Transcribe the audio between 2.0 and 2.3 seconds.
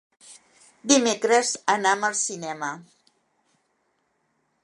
al